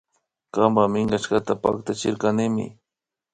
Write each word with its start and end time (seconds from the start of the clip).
Kanpa 0.53 0.83
minkashkata 0.93 1.53
paktachirkanimi 1.63 2.65